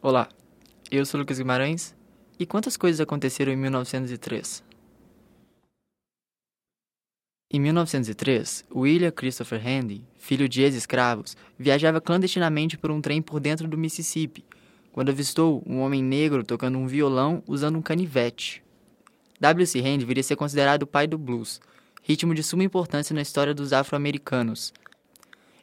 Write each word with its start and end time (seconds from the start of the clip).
Olá, 0.00 0.28
eu 0.92 1.04
sou 1.04 1.18
Lucas 1.18 1.38
Guimarães 1.38 1.92
e 2.38 2.46
quantas 2.46 2.76
coisas 2.76 3.00
aconteceram 3.00 3.52
em 3.52 3.56
1903? 3.56 4.62
Em 7.52 7.58
1903, 7.58 8.64
William 8.72 9.10
Christopher 9.10 9.60
Handy, 9.60 10.04
filho 10.16 10.48
de 10.48 10.62
ex-escravos, 10.62 11.36
viajava 11.58 12.00
clandestinamente 12.00 12.78
por 12.78 12.92
um 12.92 13.00
trem 13.00 13.20
por 13.20 13.40
dentro 13.40 13.66
do 13.66 13.76
Mississippi, 13.76 14.44
quando 14.92 15.08
avistou 15.08 15.64
um 15.66 15.80
homem 15.80 16.00
negro 16.00 16.44
tocando 16.44 16.78
um 16.78 16.86
violão 16.86 17.42
usando 17.44 17.76
um 17.76 17.82
canivete. 17.82 18.62
W.C. 19.40 19.80
Handy 19.80 20.04
viria 20.04 20.20
a 20.20 20.24
ser 20.24 20.36
considerado 20.36 20.84
o 20.84 20.86
pai 20.86 21.08
do 21.08 21.18
blues, 21.18 21.60
ritmo 22.04 22.36
de 22.36 22.44
suma 22.44 22.62
importância 22.62 23.12
na 23.12 23.22
história 23.22 23.52
dos 23.52 23.72
afro-americanos. 23.72 24.72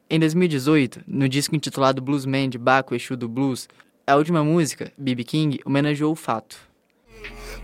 Em 0.09 0.20
2018, 0.20 1.05
no 1.07 1.29
disco 1.29 1.55
intitulado 1.55 2.02
Bluesman 2.02 2.49
de 2.49 2.57
Baco 2.57 2.93
Exu 2.93 3.15
do 3.15 3.29
Blues, 3.29 3.70
a 4.07 4.15
última 4.15 4.43
música, 4.43 4.91
B.B. 4.97 5.23
King, 5.23 5.59
homenageou 5.66 6.11
o 6.11 6.16
fato. 6.16 6.57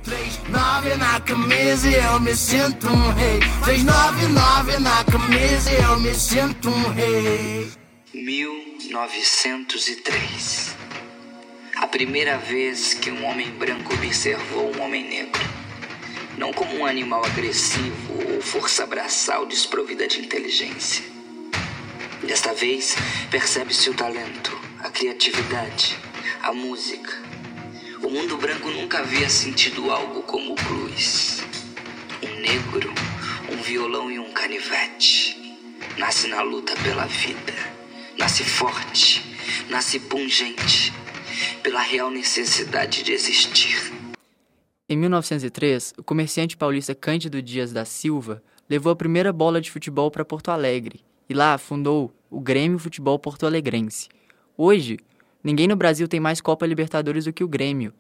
Três 0.04 0.40
nove 0.50 0.96
na 0.96 1.20
camisa 1.20 1.88
e 1.88 1.94
eu 1.94 2.20
me 2.20 2.36
sinto 2.36 2.88
um 2.88 3.12
rei. 3.12 3.40
Três 3.64 3.84
nove 3.84 4.26
nove 4.28 4.80
na 4.80 5.04
camisa 5.04 5.72
eu 5.72 6.00
me 6.00 6.16
sinto 6.16 6.70
um 6.70 6.90
rei. 6.90 7.70
1903. 8.14 10.76
A 11.76 11.86
primeira 11.88 12.40
vez 12.40 12.96
que 12.96 13.12
um 13.12 13.24
homem 13.26 13.52
branco 13.52 13.94
observou 13.94 14.76
um 14.76 14.82
homem 14.82 15.08
negro. 15.08 15.40
Não 16.38 16.52
como 16.52 16.80
um 16.80 16.86
animal 16.86 17.24
agressivo 17.24 18.34
ou 18.34 18.42
força 18.42 18.88
braçal 18.88 19.46
desprovida 19.46 20.08
de 20.08 20.20
inteligência. 20.20 21.06
Desta 22.24 22.54
vez, 22.54 22.96
percebe-se 23.30 23.90
o 23.90 23.94
talento, 23.94 24.58
a 24.80 24.90
criatividade, 24.90 26.00
a 26.44 26.52
música. 26.54 27.12
O 28.04 28.10
mundo 28.10 28.36
branco 28.38 28.70
nunca 28.72 29.00
havia 29.00 29.30
sentido 29.30 29.92
algo 29.92 30.24
como 30.24 30.56
blues. 30.56 31.42
Um 32.24 32.42
negro, 32.42 32.92
um 33.52 33.62
violão 33.62 34.10
e 34.12 34.18
um 34.18 34.32
canivete. 34.34 35.56
Nasce 35.98 36.28
na 36.28 36.42
luta 36.42 36.74
pela 36.84 37.06
vida. 37.06 37.54
Nasce 38.18 38.44
forte, 38.44 39.24
nasce 39.70 40.00
pungente, 40.00 40.92
pela 41.62 41.82
real 41.82 42.10
necessidade 42.10 43.04
de 43.04 43.12
existir. 43.12 43.92
Em 44.90 44.98
1903, 44.98 45.94
o 45.98 46.04
comerciante 46.04 46.58
paulista 46.58 46.94
Cândido 46.94 47.42
Dias 47.42 47.72
da 47.72 47.86
Silva 47.86 48.44
levou 48.70 48.92
a 48.92 48.96
primeira 48.96 49.32
bola 49.32 49.62
de 49.62 49.72
futebol 49.72 50.10
para 50.10 50.26
Porto 50.26 50.50
Alegre 50.50 51.02
e 51.30 51.34
lá 51.34 51.58
fundou 51.58 52.14
o 52.30 52.42
Grêmio 52.42 52.80
Futebol 52.80 53.18
Porto 53.18 53.46
Alegrense. 53.46 54.10
Hoje, 54.58 54.98
ninguém 55.44 55.68
no 55.68 55.76
Brasil 55.76 56.08
tem 56.08 56.20
mais 56.20 56.42
Copa 56.42 56.66
Libertadores 56.66 57.26
do 57.26 57.34
que 57.34 57.44
o 57.44 57.48
Grêmio. 57.48 57.94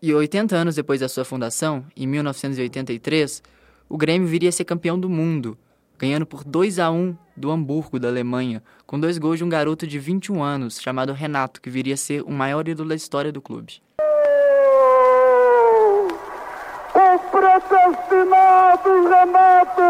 E 0.00 0.14
80 0.14 0.54
anos 0.54 0.76
depois 0.76 1.00
da 1.00 1.08
sua 1.08 1.24
fundação, 1.24 1.84
em 1.96 2.06
1983, 2.06 3.42
o 3.88 3.96
Grêmio 3.96 4.28
viria 4.28 4.48
a 4.48 4.52
ser 4.52 4.64
campeão 4.64 4.98
do 4.98 5.08
mundo, 5.08 5.58
ganhando 5.98 6.24
por 6.24 6.44
2 6.44 6.78
a 6.78 6.90
1 6.90 7.16
do 7.36 7.50
Hamburgo 7.50 7.98
da 7.98 8.08
Alemanha, 8.08 8.62
com 8.86 9.00
dois 9.00 9.18
gols 9.18 9.38
de 9.38 9.44
um 9.44 9.48
garoto 9.48 9.86
de 9.86 9.98
21 9.98 10.42
anos 10.42 10.80
chamado 10.80 11.12
Renato, 11.12 11.60
que 11.60 11.68
viria 11.68 11.94
a 11.94 11.96
ser 11.96 12.22
o 12.22 12.30
maior 12.30 12.68
ídolo 12.68 12.90
da 12.90 12.94
história 12.94 13.32
do 13.32 13.42
clube. 13.42 13.82
O 16.94 17.18
predestinado 17.30 19.08
Renato, 19.08 19.82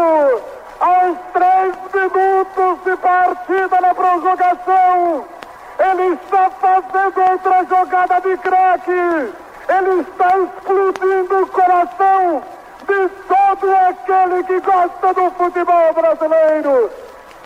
aos 0.79 1.17
três 1.33 1.75
minutos 1.93 2.83
de 2.83 2.97
partida 2.97 3.81
na 3.81 3.93
prorrogação, 3.93 5.38
ele 5.79 6.13
está 6.13 6.49
fazendo 6.49 7.31
outra 7.31 7.63
jogada 7.63 8.19
de 8.21 8.37
craque. 8.37 8.91
Ele 8.91 10.01
está 10.01 10.37
explodindo 10.37 11.43
o 11.43 11.47
coração 11.47 12.43
de 12.87 13.09
todo 13.09 13.75
aquele 13.87 14.43
que 14.43 14.59
gosta 14.59 15.13
do 15.13 15.31
futebol 15.31 15.93
brasileiro. 15.93 16.91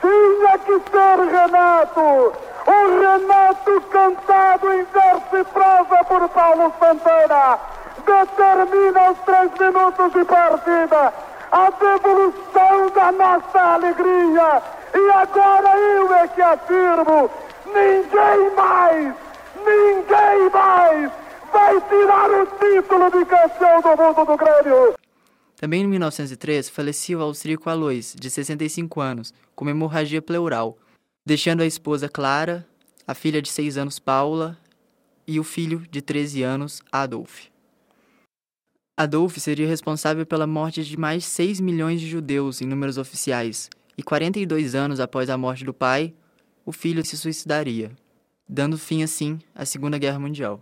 Tinha 0.02 0.58
que 0.60 0.82
ser 0.90 1.20
Renato. 1.32 2.34
O 2.66 3.02
Renato 3.02 3.82
cantado 3.92 4.74
em 4.74 4.84
verso 4.84 5.38
e 5.38 5.44
prosa 5.44 6.04
por 6.06 6.30
Paulo 6.30 6.74
Santana. 6.80 7.60
Determina 8.06 9.08
aos 9.08 9.18
três 9.20 9.52
minutos 9.60 10.14
de 10.14 10.26
partida 10.26 11.14
a 11.52 11.70
devolução 11.70 12.90
da 12.96 13.12
nossa 13.12 13.60
alegria. 13.60 14.62
E 14.96 15.12
agora 15.12 15.78
eu 15.78 16.16
é 16.16 16.28
que 16.28 16.42
afirmo: 16.42 17.30
ninguém 17.74 18.56
mais, 18.56 19.16
ninguém 19.58 20.50
mais 20.52 21.12
vai 21.52 21.82
tirar 21.90 22.30
o 22.32 22.46
título 22.46 23.12
de 23.12 23.26
campeão 23.26 23.82
do 23.82 24.04
mundo 24.04 24.26
do 24.26 24.38
Grêmio. 24.38 24.94
Também 25.56 25.84
em 25.84 25.88
1903, 25.88 26.70
falecia 26.70 27.18
o 27.18 27.22
austríaco 27.22 27.70
Alois, 27.70 28.16
de 28.20 28.30
65 28.30 29.00
anos, 29.00 29.34
com 29.56 29.70
hemorragia 29.70 30.22
pleural, 30.22 30.78
deixando 31.26 31.62
a 31.62 31.66
esposa 31.66 32.10
Clara, 32.10 32.68
a 33.08 33.14
filha 33.14 33.42
de 33.42 33.50
6 33.50 33.78
anos 33.78 34.00
Paula 34.00 34.58
e 35.26 35.40
o 35.40 35.44
filho 35.44 35.80
de 35.90 36.02
13 36.02 36.44
anos 36.44 36.82
Adolf. 36.92 37.48
Adolf 38.98 39.38
seria 39.38 39.68
responsável 39.68 40.26
pela 40.26 40.46
morte 40.46 40.84
de 40.84 40.98
mais 40.98 41.26
6 41.26 41.60
milhões 41.60 42.02
de 42.02 42.08
judeus 42.08 42.62
em 42.62 42.66
números 42.66 42.98
oficiais, 42.98 43.70
e 43.98 44.04
42 44.04 44.76
anos 44.76 45.00
após 45.00 45.30
a 45.30 45.38
morte 45.38 45.64
do 45.64 45.74
pai, 45.74 46.14
o 46.66 46.72
filho 46.72 47.06
se 47.06 47.18
suicidaria, 47.18 47.92
dando 48.48 48.78
fim 48.78 49.04
assim 49.04 49.40
à 49.54 49.66
Segunda 49.66 49.98
Guerra 49.98 50.20
Mundial. 50.20 50.60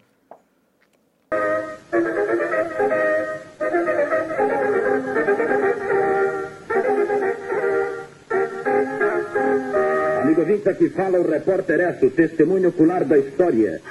Amigo 10.21 10.41
ouvinte, 10.41 10.69
aqui 10.69 10.89
fala 10.89 11.19
o 11.19 11.29
repórter 11.29 11.79
Esso, 11.81 12.09
testemunho 12.09 12.69
ocular 12.69 13.05
da 13.05 13.17
história. 13.17 13.81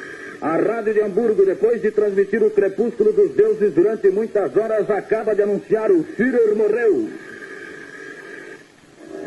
A 0.41 0.57
Rádio 0.57 0.95
de 0.95 1.03
Hamburgo, 1.03 1.45
depois 1.45 1.83
de 1.83 1.91
transmitir 1.91 2.43
o 2.43 2.51
crepúsculo 2.51 3.13
dos 3.13 3.35
deuses 3.37 3.75
durante 3.75 4.09
muitas 4.09 4.57
horas, 4.57 4.89
acaba 4.89 5.35
de 5.35 5.43
anunciar 5.43 5.91
o 5.91 6.03
Führer 6.03 6.57
morreu. 6.57 7.11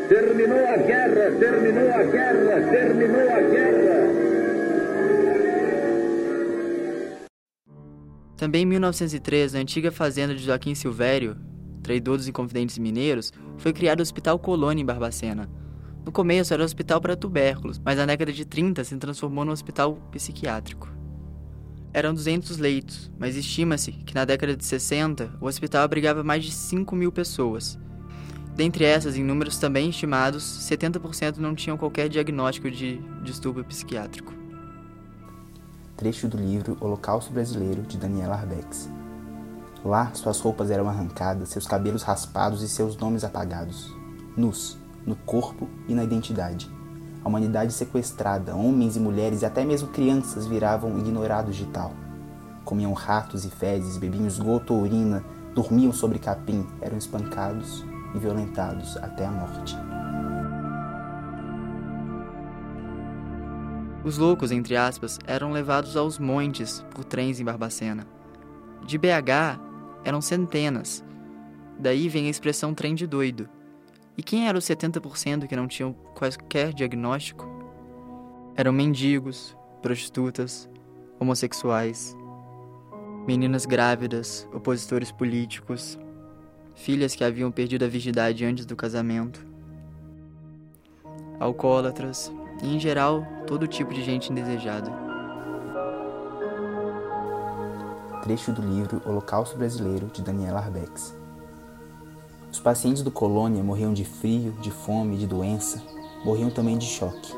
Terminou 0.08 0.66
a 0.66 0.76
guerra, 0.76 1.30
terminou 1.38 1.90
a 1.90 2.02
guerra, 2.02 2.70
terminou 2.70 3.20
a 3.20 3.40
guerra. 3.40 3.74
Também 8.36 8.62
em 8.62 8.66
1903, 8.66 9.54
na 9.54 9.60
antiga 9.60 9.90
fazenda 9.90 10.34
de 10.34 10.44
Joaquim 10.44 10.74
Silvério, 10.74 11.36
traidor 11.82 12.18
dos 12.18 12.28
Inconfidentes 12.28 12.76
Mineiros, 12.76 13.32
foi 13.56 13.72
criado 13.72 14.00
o 14.00 14.02
Hospital 14.02 14.38
Colônia 14.38 14.82
em 14.82 14.84
Barbacena. 14.84 15.48
No 16.04 16.12
começo 16.12 16.52
era 16.52 16.62
um 16.62 16.66
hospital 16.66 17.00
para 17.00 17.16
tubérculos, 17.16 17.80
mas 17.82 17.96
na 17.96 18.04
década 18.04 18.30
de 18.30 18.44
30 18.44 18.84
se 18.84 18.96
transformou 18.98 19.42
num 19.44 19.52
hospital 19.52 19.96
psiquiátrico. 20.12 20.92
Eram 21.94 22.12
200 22.12 22.58
leitos, 22.58 23.10
mas 23.18 23.36
estima-se 23.36 23.92
que 23.92 24.14
na 24.14 24.26
década 24.26 24.54
de 24.54 24.64
60 24.66 25.38
o 25.40 25.46
hospital 25.46 25.82
abrigava 25.82 26.22
mais 26.22 26.44
de 26.44 26.52
5 26.52 26.94
mil 26.94 27.10
pessoas. 27.10 27.78
Dentre 28.54 28.84
essas, 28.84 29.16
em 29.16 29.24
números 29.24 29.58
também 29.58 29.90
estimados, 29.90 30.44
70% 30.70 31.38
não 31.38 31.56
tinham 31.56 31.76
qualquer 31.76 32.08
diagnóstico 32.08 32.70
de 32.70 32.98
distúrbio 33.24 33.64
psiquiátrico. 33.64 34.32
Trecho 35.96 36.28
do 36.28 36.36
livro 36.36 36.76
Holocausto 36.80 37.32
Brasileiro, 37.32 37.82
de 37.82 37.98
Daniela 37.98 38.36
Arbex. 38.36 38.88
Lá, 39.84 40.12
suas 40.14 40.38
roupas 40.38 40.70
eram 40.70 40.88
arrancadas, 40.88 41.48
seus 41.48 41.66
cabelos 41.66 42.04
raspados 42.04 42.62
e 42.62 42.68
seus 42.68 42.96
nomes 42.96 43.24
apagados. 43.24 43.92
Nus, 44.36 44.78
no 45.04 45.16
corpo 45.16 45.68
e 45.88 45.94
na 45.94 46.04
identidade. 46.04 46.70
A 47.24 47.28
humanidade 47.28 47.72
sequestrada, 47.72 48.54
homens 48.54 48.96
e 48.96 49.00
mulheres 49.00 49.42
e 49.42 49.46
até 49.46 49.64
mesmo 49.64 49.88
crianças 49.88 50.46
viravam 50.46 50.96
ignorados 50.96 51.56
de 51.56 51.66
tal. 51.66 51.92
Comiam 52.64 52.92
ratos 52.92 53.44
e 53.44 53.50
fezes, 53.50 53.96
bebiam 53.96 54.26
esgoto 54.26 54.74
ou 54.74 54.82
urina, 54.82 55.24
dormiam 55.54 55.92
sobre 55.92 56.20
capim, 56.20 56.64
eram 56.80 56.96
espancados 56.96 57.84
e 58.14 58.18
violentados 58.18 58.96
até 58.98 59.26
a 59.26 59.30
morte. 59.30 59.76
Os 64.04 64.18
loucos, 64.18 64.52
entre 64.52 64.76
aspas, 64.76 65.18
eram 65.26 65.50
levados 65.50 65.96
aos 65.96 66.18
montes 66.18 66.84
por 66.90 67.04
trens 67.04 67.40
em 67.40 67.44
Barbacena. 67.44 68.06
De 68.86 68.98
BH 68.98 69.58
eram 70.04 70.20
centenas. 70.20 71.02
Daí 71.78 72.08
vem 72.08 72.26
a 72.26 72.30
expressão 72.30 72.74
trem 72.74 72.94
de 72.94 73.06
doido. 73.06 73.48
E 74.16 74.22
quem 74.22 74.46
eram 74.46 74.58
os 74.58 74.64
70% 74.64 75.46
que 75.46 75.56
não 75.56 75.66
tinham 75.66 75.94
qualquer 76.14 76.72
diagnóstico? 76.74 77.48
Eram 78.54 78.72
mendigos, 78.72 79.56
prostitutas, 79.80 80.68
homossexuais, 81.18 82.14
meninas 83.26 83.64
grávidas, 83.64 84.46
opositores 84.52 85.10
políticos, 85.10 85.98
filhas 86.74 87.14
que 87.14 87.24
haviam 87.24 87.50
perdido 87.50 87.84
a 87.84 87.88
virgindade 87.88 88.44
antes 88.44 88.66
do 88.66 88.76
casamento, 88.76 89.44
alcoólatras 91.38 92.32
e, 92.62 92.74
em 92.74 92.80
geral, 92.80 93.26
todo 93.46 93.66
tipo 93.66 93.92
de 93.92 94.02
gente 94.02 94.30
indesejada. 94.30 94.90
Trecho 98.22 98.52
do 98.52 98.62
livro 98.62 99.02
Holocausto 99.04 99.56
Brasileiro 99.56 100.06
de 100.06 100.22
Daniela 100.22 100.60
Arbex. 100.60 101.14
Os 102.50 102.58
pacientes 102.58 103.02
do 103.02 103.10
Colônia 103.10 103.62
morriam 103.62 103.92
de 103.92 104.04
frio, 104.04 104.52
de 104.62 104.70
fome, 104.70 105.18
de 105.18 105.26
doença, 105.26 105.82
morriam 106.24 106.50
também 106.50 106.78
de 106.78 106.86
choque. 106.86 107.34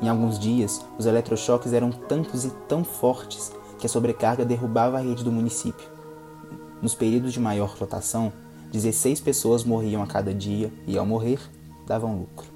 Em 0.00 0.08
alguns 0.08 0.38
dias, 0.38 0.84
os 0.98 1.06
eletrochoques 1.06 1.72
eram 1.72 1.90
tantos 1.90 2.44
e 2.44 2.50
tão 2.68 2.84
fortes 2.84 3.52
que 3.78 3.86
a 3.86 3.88
sobrecarga 3.88 4.44
derrubava 4.44 4.96
a 4.96 5.00
rede 5.00 5.24
do 5.24 5.32
município. 5.32 5.88
Nos 6.80 6.94
períodos 6.94 7.32
de 7.32 7.40
maior 7.40 7.76
lotação, 7.80 8.32
16 8.74 9.20
pessoas 9.20 9.62
morriam 9.62 10.02
a 10.02 10.06
cada 10.06 10.34
dia 10.34 10.72
e, 10.84 10.98
ao 10.98 11.06
morrer, 11.06 11.38
davam 11.86 12.18
lucro. 12.18 12.48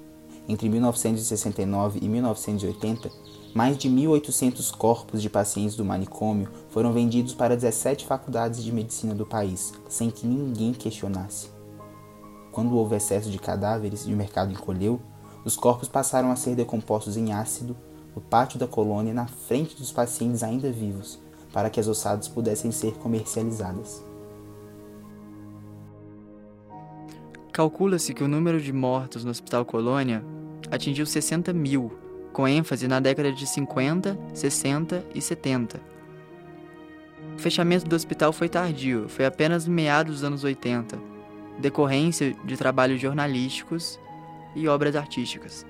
Entre 0.49 0.67
1969 0.67 1.99
e 2.01 2.09
1980, 2.09 3.09
mais 3.55 3.77
de 3.77 3.89
1.800 3.89 4.75
corpos 4.75 5.21
de 5.21 5.29
pacientes 5.29 5.77
do 5.77 5.85
manicômio 5.85 6.49
foram 6.71 6.91
vendidos 6.91 7.33
para 7.33 7.55
17 7.55 8.05
faculdades 8.05 8.61
de 8.61 8.69
medicina 8.69 9.15
do 9.15 9.25
país, 9.25 9.71
sem 9.87 10.11
que 10.11 10.27
ninguém 10.27 10.73
questionasse. 10.73 11.47
Quando 12.51 12.75
houve 12.75 12.97
excesso 12.97 13.31
de 13.31 13.39
cadáveres 13.39 14.05
e 14.05 14.13
o 14.13 14.17
mercado 14.17 14.51
encolheu, 14.51 14.99
os 15.45 15.55
corpos 15.55 15.87
passaram 15.87 16.31
a 16.31 16.35
ser 16.35 16.53
decompostos 16.53 17.15
em 17.15 17.31
ácido 17.31 17.77
no 18.13 18.19
pátio 18.19 18.59
da 18.59 18.67
colônia 18.67 19.13
na 19.13 19.25
frente 19.25 19.73
dos 19.77 19.89
pacientes 19.89 20.43
ainda 20.43 20.69
vivos, 20.69 21.17
para 21.53 21.69
que 21.69 21.79
as 21.79 21.87
ossadas 21.87 22.27
pudessem 22.27 22.73
ser 22.73 22.95
comercializadas. 22.95 24.08
Calcula-se 27.59 28.13
que 28.13 28.23
o 28.23 28.27
número 28.29 28.61
de 28.61 28.71
mortos 28.71 29.25
no 29.25 29.31
Hospital 29.31 29.65
Colônia 29.65 30.23
atingiu 30.71 31.05
60 31.05 31.51
mil, 31.51 31.91
com 32.31 32.47
ênfase 32.47 32.87
na 32.87 33.01
década 33.01 33.33
de 33.33 33.45
50, 33.45 34.17
60 34.33 35.05
e 35.13 35.21
70. 35.21 35.81
O 37.35 37.37
fechamento 37.37 37.85
do 37.85 37.97
hospital 37.97 38.31
foi 38.31 38.47
tardio, 38.47 39.09
foi 39.09 39.25
apenas 39.25 39.67
meados 39.67 40.13
dos 40.13 40.23
anos 40.23 40.45
80, 40.45 40.97
decorrência 41.59 42.33
de 42.45 42.55
trabalhos 42.55 43.01
jornalísticos 43.01 43.99
e 44.55 44.65
obras 44.69 44.95
artísticas. 44.95 45.65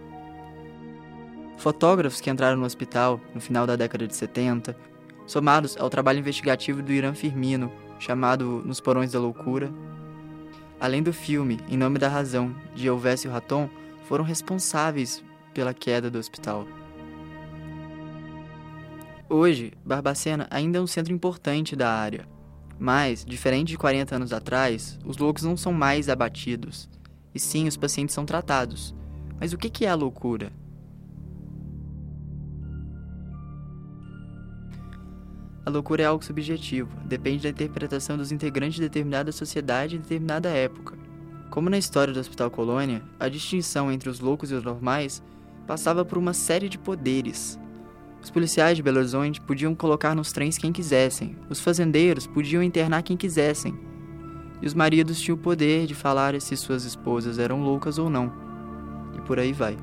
Fotógrafos 1.57 2.21
que 2.21 2.29
entraram 2.29 2.59
no 2.59 2.67
hospital 2.67 3.19
no 3.33 3.41
final 3.41 3.65
da 3.65 3.75
década 3.75 4.05
de 4.05 4.15
70, 4.15 4.77
somados 5.25 5.75
ao 5.75 5.89
trabalho 5.89 6.19
investigativo 6.19 6.83
do 6.83 6.91
Irã 6.91 7.15
Firmino, 7.15 7.71
chamado 7.97 8.61
Nos 8.63 8.79
Porões 8.79 9.11
da 9.11 9.19
Loucura, 9.19 9.73
além 10.79 11.03
do 11.03 11.11
filme 11.11 11.59
Em 11.67 11.77
Nome 11.77 11.99
da 11.99 12.07
Razão, 12.07 12.55
de 12.73 12.87
Elvésio 12.87 13.31
Raton, 13.31 13.69
foram 14.07 14.23
responsáveis 14.23 15.23
pela 15.53 15.73
queda 15.73 16.09
do 16.09 16.17
hospital. 16.17 16.65
Hoje, 19.27 19.73
Barbacena 19.85 20.47
ainda 20.49 20.79
é 20.79 20.81
um 20.81 20.87
centro 20.87 21.13
importante 21.13 21.75
da 21.75 21.91
área, 21.91 22.27
mas, 22.79 23.25
diferente 23.25 23.67
de 23.67 23.77
40 23.77 24.15
anos 24.15 24.33
atrás, 24.33 24.97
os 25.05 25.17
loucos 25.17 25.43
não 25.43 25.57
são 25.57 25.73
mais 25.73 26.09
abatidos, 26.09 26.89
e 27.35 27.39
sim 27.39 27.67
os 27.67 27.77
pacientes 27.77 28.15
são 28.15 28.25
tratados. 28.25 28.95
Mas 29.39 29.53
o 29.53 29.57
que 29.57 29.85
é 29.85 29.89
a 29.89 29.95
loucura? 29.95 30.51
A 35.69 35.71
loucura 35.71 36.01
é 36.01 36.05
algo 36.07 36.25
subjetivo, 36.25 36.89
depende 37.05 37.43
da 37.43 37.49
interpretação 37.49 38.17
dos 38.17 38.31
integrantes 38.31 38.77
de 38.77 38.81
determinada 38.81 39.31
sociedade 39.31 39.97
em 39.97 39.99
determinada 39.99 40.49
época. 40.49 40.97
Como 41.51 41.69
na 41.69 41.77
história 41.77 42.11
do 42.11 42.19
Hospital 42.19 42.49
Colônia, 42.49 43.03
a 43.19 43.29
distinção 43.29 43.91
entre 43.91 44.09
os 44.09 44.19
loucos 44.19 44.49
e 44.49 44.55
os 44.55 44.63
normais 44.63 45.21
passava 45.67 46.03
por 46.03 46.17
uma 46.17 46.33
série 46.33 46.67
de 46.67 46.79
poderes. 46.79 47.59
Os 48.19 48.31
policiais 48.31 48.77
de 48.77 48.81
Belo 48.81 48.97
Horizonte 48.97 49.39
podiam 49.39 49.75
colocar 49.75 50.15
nos 50.15 50.31
trens 50.31 50.57
quem 50.57 50.71
quisessem, 50.73 51.37
os 51.51 51.59
fazendeiros 51.59 52.25
podiam 52.25 52.63
internar 52.63 53.03
quem 53.03 53.15
quisessem, 53.15 53.79
e 54.63 54.65
os 54.65 54.73
maridos 54.73 55.21
tinham 55.21 55.37
o 55.37 55.39
poder 55.39 55.85
de 55.85 55.93
falar 55.93 56.41
se 56.41 56.57
suas 56.57 56.83
esposas 56.83 57.37
eram 57.37 57.61
loucas 57.61 57.99
ou 57.99 58.09
não. 58.09 58.33
E 59.15 59.21
por 59.21 59.37
aí 59.37 59.53
vai. 59.53 59.77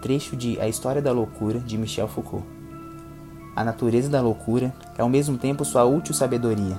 Trecho 0.00 0.36
de 0.36 0.60
A 0.60 0.68
História 0.68 1.02
da 1.02 1.10
Loucura 1.10 1.58
de 1.58 1.76
Michel 1.76 2.06
Foucault. 2.06 2.46
A 3.56 3.62
natureza 3.62 4.08
da 4.08 4.20
loucura 4.20 4.74
é 4.98 5.02
ao 5.02 5.08
mesmo 5.08 5.38
tempo 5.38 5.64
sua 5.64 5.84
útil 5.84 6.14
sabedoria. 6.14 6.78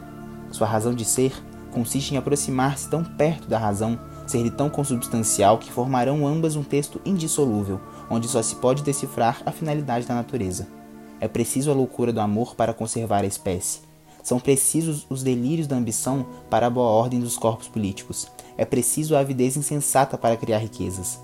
Sua 0.51 0.67
razão 0.67 0.93
de 0.93 1.05
ser 1.05 1.33
consiste 1.71 2.13
em 2.13 2.17
aproximar-se 2.17 2.89
tão 2.89 3.03
perto 3.03 3.47
da 3.47 3.57
razão, 3.57 3.99
ser 4.27 4.49
tão 4.51 4.69
consubstancial 4.69 5.57
que 5.57 5.71
formarão 5.71 6.25
ambas 6.25 6.55
um 6.55 6.63
texto 6.63 7.01
indissolúvel, 7.05 7.79
onde 8.09 8.27
só 8.27 8.41
se 8.41 8.55
pode 8.55 8.83
decifrar 8.83 9.41
a 9.45 9.51
finalidade 9.51 10.05
da 10.05 10.15
natureza. 10.15 10.67
É 11.19 11.27
preciso 11.27 11.71
a 11.71 11.73
loucura 11.73 12.11
do 12.11 12.19
amor 12.19 12.55
para 12.55 12.73
conservar 12.73 13.23
a 13.23 13.27
espécie. 13.27 13.79
São 14.21 14.39
precisos 14.39 15.05
os 15.09 15.21
delírios 15.21 15.67
da 15.67 15.75
ambição 15.75 16.25
para 16.49 16.67
a 16.67 16.69
boa 16.69 16.89
ordem 16.89 17.19
dos 17.19 17.37
corpos 17.37 17.67
políticos. 17.67 18.27
É 18.57 18.65
preciso 18.65 19.15
a 19.15 19.19
avidez 19.19 19.55
insensata 19.55 20.17
para 20.17 20.35
criar 20.35 20.57
riquezas. 20.57 21.19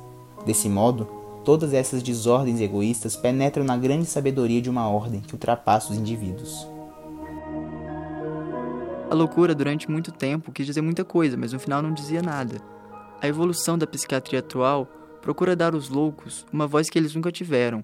Desse 0.45 0.69
modo, 0.69 1.20
Todas 1.43 1.73
essas 1.73 2.03
desordens 2.03 2.61
egoístas 2.61 3.15
penetram 3.15 3.63
na 3.63 3.75
grande 3.75 4.05
sabedoria 4.05 4.61
de 4.61 4.69
uma 4.69 4.87
ordem 4.87 5.21
que 5.21 5.33
ultrapassa 5.33 5.91
os 5.91 5.97
indivíduos. 5.97 6.67
A 9.09 9.15
loucura, 9.15 9.55
durante 9.55 9.89
muito 9.89 10.11
tempo, 10.11 10.51
quis 10.51 10.67
dizer 10.67 10.81
muita 10.81 11.03
coisa, 11.03 11.35
mas 11.35 11.51
no 11.51 11.59
final 11.59 11.81
não 11.81 11.93
dizia 11.93 12.21
nada. 12.21 12.61
A 13.19 13.27
evolução 13.27 13.75
da 13.75 13.87
psiquiatria 13.87 14.39
atual 14.39 14.85
procura 15.19 15.55
dar 15.55 15.73
aos 15.73 15.89
loucos 15.89 16.45
uma 16.53 16.67
voz 16.67 16.89
que 16.89 16.97
eles 16.97 17.15
nunca 17.15 17.31
tiveram. 17.31 17.83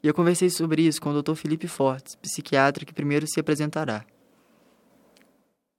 E 0.00 0.06
eu 0.06 0.14
conversei 0.14 0.48
sobre 0.50 0.82
isso 0.82 1.00
com 1.00 1.10
o 1.10 1.22
Dr. 1.22 1.34
Felipe 1.34 1.66
Fortes, 1.66 2.14
psiquiatra 2.14 2.86
que 2.86 2.94
primeiro 2.94 3.26
se 3.26 3.40
apresentará. 3.40 4.04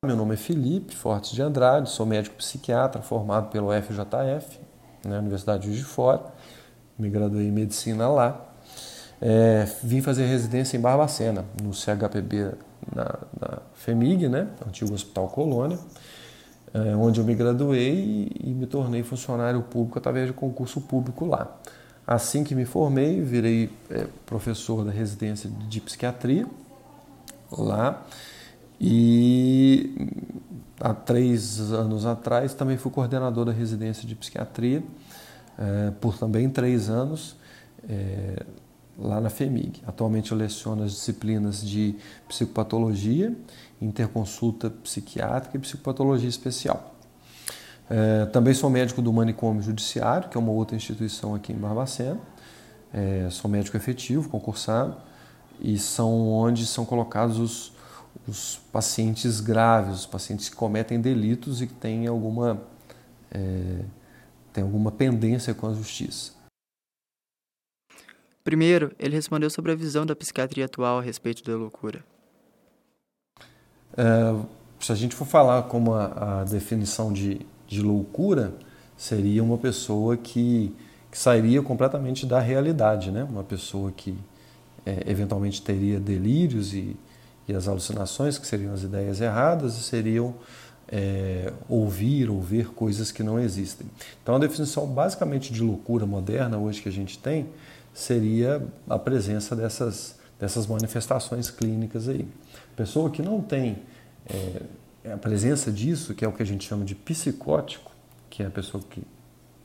Meu 0.06 0.18
nome 0.18 0.34
é 0.34 0.38
Felipe 0.38 0.96
Fortes 0.96 1.32
de 1.32 1.42
Andrade, 1.42 1.90
sou 1.90 2.06
médico 2.06 2.36
psiquiatra 2.36 3.02
formado 3.02 3.50
pelo 3.50 3.70
FJF 3.72 4.69
na 5.04 5.12
né, 5.12 5.20
Universidade 5.20 5.74
de 5.74 5.84
Fora, 5.84 6.22
me 6.98 7.10
graduei 7.10 7.48
em 7.48 7.52
medicina 7.52 8.08
lá. 8.10 8.46
É, 9.22 9.68
vim 9.84 10.02
fazer 10.02 10.26
residência 10.26 10.78
em 10.78 10.80
Barbacena, 10.80 11.46
no 11.62 11.74
CHPB 11.74 12.54
na, 12.96 13.20
na 13.40 13.58
FEMIG, 13.74 14.30
né, 14.30 14.48
antigo 14.66 14.94
Hospital 14.94 15.28
Colônia, 15.28 15.78
é, 16.74 16.96
onde 16.96 17.20
eu 17.20 17.26
me 17.26 17.36
graduei 17.36 18.30
e, 18.42 18.50
e 18.50 18.54
me 18.54 18.66
tornei 18.66 19.04
funcionário 19.04 19.62
público 19.64 19.98
através 19.98 20.28
de 20.28 20.34
concurso 20.34 20.82
público 20.82 21.26
lá. 21.26 21.58
Assim 22.06 22.44
que 22.44 22.56
me 22.56 22.66
formei, 22.66 23.22
virei 23.22 23.70
é, 23.90 24.08
professor 24.26 24.84
da 24.84 24.92
residência 24.92 25.50
de 25.68 25.82
psiquiatria 25.82 26.48
lá 27.52 28.04
e 28.80 30.10
há 30.80 30.94
três 30.94 31.60
anos 31.72 32.06
atrás 32.06 32.54
também 32.54 32.78
fui 32.78 32.92
coordenador 32.92 33.46
da 33.46 33.52
residência 33.52 34.08
de 34.08 34.16
psiquiatria 34.16 34.84
é, 35.58 35.92
por 36.00 36.18
também 36.18 36.50
três 36.50 36.90
anos 36.90 37.36
é, 37.88 38.44
lá 38.98 39.20
na 39.22 39.30
FEMIG. 39.30 39.82
Atualmente 39.86 40.32
eu 40.32 40.38
leciono 40.38 40.84
as 40.84 40.92
disciplinas 40.92 41.62
de 41.62 41.96
psicopatologia, 42.28 43.36
interconsulta 43.82 44.70
psiquiátrica 44.70 45.58
e 45.58 45.60
psicopatologia 45.60 46.30
especial. 46.30 46.96
É, 47.90 48.26
também 48.28 48.54
sou 48.54 48.70
médico 48.70 49.02
do 49.02 49.12
Manicômio 49.12 49.62
Judiciário, 49.64 50.30
que 50.30 50.38
é 50.38 50.40
uma 50.40 50.52
outra 50.52 50.76
instituição 50.76 51.34
aqui 51.34 51.52
em 51.52 51.58
Barbacena. 51.58 52.20
É, 52.94 53.28
sou 53.30 53.50
médico 53.50 53.78
efetivo, 53.78 54.30
concursado, 54.30 54.96
e 55.60 55.78
são 55.78 56.30
onde 56.30 56.66
são 56.66 56.86
colocados 56.86 57.40
os, 57.40 57.74
os 58.30 58.62
pacientes 58.72 59.42
graves, 59.42 60.00
os 60.02 60.06
pacientes 60.06 60.48
que 60.48 60.56
cometem 60.56 61.02
delitos 61.02 61.62
e 61.62 61.68
que 61.68 61.74
têm 61.74 62.08
alguma, 62.08 62.62
é, 63.32 63.82
têm 64.54 64.64
alguma 64.64 64.92
pendência 64.92 65.54
com 65.54 65.68
a 65.68 65.74
justiça. 65.74 66.34
Primeiro, 68.44 68.92
ele 68.98 69.16
respondeu 69.16 69.50
sobre 69.50 69.72
a 69.72 69.76
visão 69.76 70.06
da 70.06 70.16
psiquiatria 70.16 70.66
atual 70.66 71.00
a 71.00 71.02
respeito 71.02 71.44
da 71.44 71.56
loucura. 71.58 72.04
É, 73.98 74.34
se 74.80 74.92
a 74.92 74.96
gente 74.96 75.16
for 75.16 75.26
falar 75.26 75.64
como 75.64 75.94
a, 75.94 76.42
a 76.42 76.44
definição 76.46 77.12
de, 77.12 77.46
de 77.68 77.82
loucura, 77.82 78.54
seria 78.96 79.44
uma 79.44 79.58
pessoa 79.58 80.16
que, 80.16 80.74
que, 81.12 81.18
sairia 81.18 81.62
completamente 81.62 82.26
da 82.26 82.40
realidade, 82.40 83.12
né? 83.12 83.24
Uma 83.24 83.44
pessoa 83.44 83.92
que 83.92 84.18
é, 84.86 85.04
eventualmente 85.06 85.62
teria 85.62 86.00
delírios 86.00 86.74
e, 86.74 86.96
e 87.50 87.56
as 87.56 87.68
alucinações, 87.68 88.38
que 88.38 88.46
seriam 88.46 88.74
as 88.74 88.84
ideias 88.84 89.20
erradas, 89.20 89.74
seriam 89.74 90.36
é, 90.88 91.52
ouvir 91.68 92.30
ou 92.30 92.40
ver 92.40 92.70
coisas 92.70 93.12
que 93.12 93.24
não 93.24 93.40
existem. 93.40 93.88
Então, 94.22 94.36
a 94.36 94.40
definição 94.40 94.86
basicamente 94.86 95.52
de 95.52 95.64
loucura 95.64 96.06
moderna 96.06 96.60
hoje 96.60 96.80
que 96.80 96.88
a 96.88 96.92
gente 96.92 97.18
tem 97.18 97.50
seria 97.92 98.64
a 98.88 99.00
presença 99.00 99.56
dessas, 99.56 100.16
dessas 100.40 100.68
manifestações 100.68 101.50
clínicas 101.50 102.08
aí. 102.08 102.28
Pessoa 102.76 103.10
que 103.10 103.24
não 103.24 103.42
tem 103.42 103.80
é, 104.28 105.12
a 105.12 105.18
presença 105.18 105.72
disso, 105.72 106.14
que 106.14 106.24
é 106.24 106.28
o 106.28 106.32
que 106.32 106.44
a 106.44 106.46
gente 106.46 106.68
chama 106.68 106.86
de 106.86 106.94
psicótico, 106.94 107.92
que 108.30 108.44
é 108.44 108.46
a 108.46 108.52
pessoa 108.52 108.84
que 108.88 109.02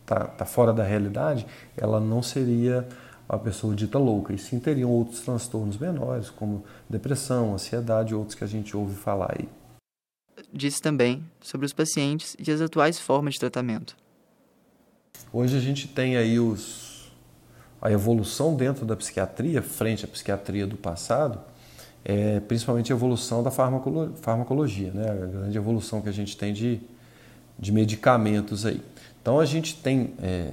está 0.01 0.25
tá 0.25 0.47
fora 0.47 0.73
da 0.73 0.85
realidade, 0.85 1.47
ela 1.77 2.01
não 2.01 2.23
seria 2.23 2.89
a 3.29 3.39
pessoa 3.39 3.75
dita 3.75 3.99
louca, 3.99 4.33
e 4.33 4.39
sim 4.39 4.59
teriam 4.61 4.91
outros 4.91 5.21
transtornos 5.21 5.79
menores, 5.79 6.31
como 6.31 6.65
depressão, 6.89 7.55
ansiedade 7.55 8.15
outros 8.15 8.35
que 8.35 8.45
a 8.45 8.47
gente 8.47 8.77
ouve 8.77 8.95
falar 8.95 9.35
aí. 9.39 9.49
Disse 10.53 10.81
também 10.81 11.25
sobre 11.41 11.67
os 11.67 11.73
pacientes 11.73 12.37
e 12.39 12.51
as 12.51 12.61
atuais 12.61 12.99
formas 12.99 13.35
de 13.35 13.41
tratamento. 13.41 13.97
Hoje 15.33 15.57
a 15.57 15.61
gente 15.61 15.89
tem 15.89 16.17
aí 16.17 16.39
os, 16.39 17.13
a 17.81 17.91
evolução 17.91 18.55
dentro 18.55 18.85
da 18.85 18.97
psiquiatria, 18.97 19.63
frente 19.63 20.05
à 20.05 20.09
psiquiatria 20.09 20.67
do 20.67 20.77
passado, 20.77 21.41
é 22.05 22.39
principalmente 22.41 22.93
a 22.93 22.97
evolução 22.97 23.43
da 23.43 23.51
farmacologia, 23.51 24.93
né? 24.93 25.11
a 25.11 25.27
grande 25.27 25.57
evolução 25.57 26.03
que 26.03 26.09
a 26.09 26.13
gente 26.13 26.37
tem 26.37 26.53
de, 26.53 26.81
de 27.59 27.73
medicamentos 27.73 28.67
aí. 28.67 28.81
Então 29.23 29.41
a 29.41 29.47
gente 29.47 29.77
tem 29.77 30.13
é, 30.23 30.53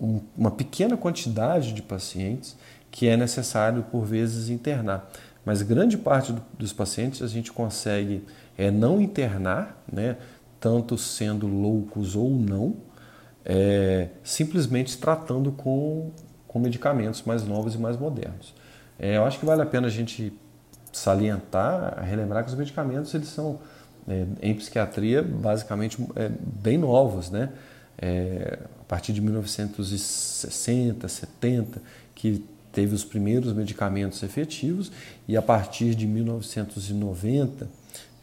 um, 0.00 0.20
uma 0.36 0.50
pequena 0.50 0.96
quantidade 0.96 1.72
de 1.72 1.82
pacientes 1.82 2.56
que 2.90 3.08
é 3.08 3.16
necessário 3.16 3.82
por 3.84 4.04
vezes 4.04 4.48
internar, 4.48 5.10
mas 5.44 5.62
grande 5.62 5.98
parte 5.98 6.32
do, 6.32 6.42
dos 6.58 6.72
pacientes 6.72 7.22
a 7.22 7.28
gente 7.28 7.52
consegue 7.52 8.24
é, 8.56 8.70
não 8.70 9.00
internar, 9.00 9.82
né? 9.90 10.16
tanto 10.58 10.96
sendo 10.96 11.46
loucos 11.46 12.16
ou 12.16 12.30
não, 12.30 12.76
é, 13.44 14.08
simplesmente 14.24 14.98
tratando 14.98 15.52
com, 15.52 16.10
com 16.48 16.58
medicamentos 16.58 17.22
mais 17.22 17.44
novos 17.44 17.74
e 17.74 17.78
mais 17.78 17.96
modernos. 17.96 18.54
É, 18.98 19.16
eu 19.16 19.24
acho 19.24 19.38
que 19.38 19.46
vale 19.46 19.62
a 19.62 19.66
pena 19.66 19.86
a 19.86 19.90
gente 19.90 20.32
salientar, 20.92 22.02
relembrar 22.02 22.42
que 22.42 22.50
os 22.50 22.56
medicamentos 22.56 23.14
eles 23.14 23.28
são 23.28 23.60
é, 24.08 24.24
em 24.40 24.54
psiquiatria 24.54 25.22
basicamente 25.22 26.04
é, 26.16 26.30
bem 26.40 26.78
novos, 26.78 27.30
né? 27.30 27.50
É, 27.98 28.58
partir 28.88 29.12
de 29.12 29.20
1960, 29.20 31.08
70, 31.08 31.82
que 32.14 32.44
teve 32.72 32.94
os 32.94 33.04
primeiros 33.04 33.52
medicamentos 33.52 34.22
efetivos 34.22 34.92
e 35.26 35.36
a 35.36 35.42
partir 35.42 35.94
de 35.94 36.06
1990 36.06 37.68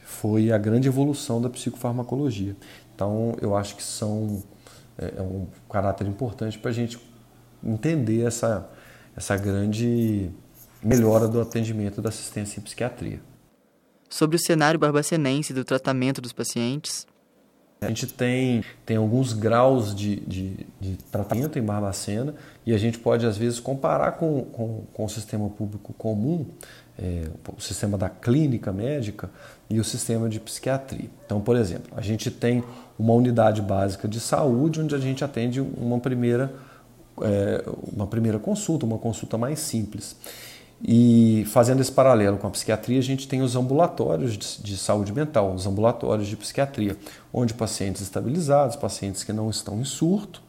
foi 0.05 0.51
a 0.51 0.57
grande 0.57 0.87
evolução 0.87 1.41
da 1.41 1.49
psicofarmacologia. 1.49 2.55
Então 2.95 3.35
eu 3.41 3.55
acho 3.55 3.75
que 3.75 3.83
são 3.83 4.43
é, 4.97 5.15
é 5.17 5.21
um 5.21 5.47
caráter 5.69 6.07
importante 6.07 6.57
para 6.59 6.71
a 6.71 6.73
gente 6.73 6.99
entender 7.63 8.25
essa, 8.25 8.69
essa 9.15 9.35
grande 9.37 10.29
melhora 10.83 11.27
do 11.27 11.41
atendimento 11.41 12.01
da 12.01 12.09
assistência 12.09 12.59
em 12.59 12.63
psiquiatria. 12.63 13.19
Sobre 14.09 14.35
o 14.35 14.39
cenário 14.39 14.79
barbacenense 14.79 15.53
do 15.53 15.63
tratamento 15.63 16.21
dos 16.21 16.33
pacientes. 16.33 17.07
A 17.85 17.87
gente 17.89 18.07
tem, 18.07 18.63
tem 18.85 18.97
alguns 18.97 19.33
graus 19.33 19.93
de, 19.93 20.17
de, 20.21 20.65
de 20.79 20.95
tratamento 21.11 21.57
em 21.57 21.61
Barbacena 21.61 22.33
e 22.65 22.73
a 22.73 22.77
gente 22.77 22.99
pode, 22.99 23.25
às 23.25 23.37
vezes, 23.37 23.59
comparar 23.59 24.13
com, 24.13 24.43
com, 24.45 24.83
com 24.93 25.05
o 25.05 25.09
sistema 25.09 25.49
público 25.49 25.93
comum, 25.93 26.45
é, 26.97 27.23
o 27.55 27.61
sistema 27.61 27.97
da 27.97 28.09
clínica 28.09 28.71
médica 28.71 29.29
e 29.69 29.79
o 29.79 29.83
sistema 29.83 30.29
de 30.29 30.39
psiquiatria. 30.39 31.09
Então, 31.25 31.41
por 31.41 31.55
exemplo, 31.55 31.91
a 31.95 32.01
gente 32.01 32.29
tem 32.29 32.63
uma 32.97 33.13
unidade 33.13 33.61
básica 33.61 34.07
de 34.07 34.19
saúde 34.19 34.81
onde 34.81 34.93
a 34.93 34.99
gente 34.99 35.23
atende 35.23 35.59
uma 35.59 35.99
primeira, 35.99 36.53
é, 37.21 37.63
uma 37.91 38.07
primeira 38.07 38.37
consulta, 38.37 38.85
uma 38.85 38.99
consulta 38.99 39.37
mais 39.37 39.59
simples. 39.59 40.15
E 40.85 41.45
fazendo 41.47 41.79
esse 41.79 41.91
paralelo 41.91 42.37
com 42.37 42.45
a 42.45 42.49
psiquiatria, 42.49 42.99
a 42.99 43.03
gente 43.03 43.25
tem 43.25 43.41
os 43.41 43.55
ambulatórios 43.55 44.37
de, 44.37 44.61
de, 44.61 44.77
saúde 44.77 45.13
mental, 45.13 45.53
os 45.53 45.65
ambulatórios 45.65 46.27
de 46.27 46.35
psiquiatria, 46.35 46.97
onde 47.31 47.53
pacientes 47.53 48.01
estabilizados, 48.01 48.75
pacientes 48.75 49.23
que 49.23 49.31
não 49.31 49.49
estão 49.49 49.79
em 49.79 49.85
surto, 49.85 50.41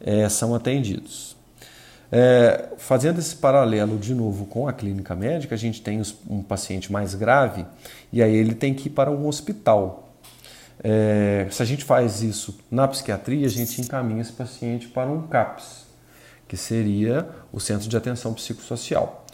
é, 0.00 0.28
são 0.28 0.56
atendidos. 0.56 1.36
É, 2.10 2.70
fazendo 2.78 3.20
esse 3.20 3.36
paralelo 3.36 3.96
de 3.96 4.12
novo 4.12 4.46
com 4.46 4.66
a 4.66 4.72
clínica 4.72 5.14
médica, 5.14 5.54
a 5.54 5.58
gente 5.58 5.80
tem 5.80 6.02
um 6.28 6.42
paciente 6.42 6.90
mais 6.90 7.14
grave 7.14 7.64
e 8.12 8.22
aí 8.22 8.34
ele 8.34 8.54
tem 8.54 8.74
que 8.74 8.88
ir 8.88 8.90
para 8.90 9.10
um 9.10 9.28
hospital. 9.28 10.14
É, 10.82 11.46
se 11.50 11.62
a 11.62 11.64
gente 11.64 11.84
faz 11.84 12.22
isso 12.22 12.58
na 12.70 12.88
psiquiatria, 12.88 13.46
a 13.46 13.50
gente 13.50 13.80
encaminha 13.80 14.20
esse 14.20 14.32
paciente 14.32 14.88
para 14.88 15.10
um 15.10 15.28
CAPS, 15.28 15.86
que 16.48 16.56
seria 16.56 17.28
o 17.52 17.60
Centro 17.60 17.88
de 17.88 17.96
Atenção 17.96 18.34
Psicossocial. 18.34 19.25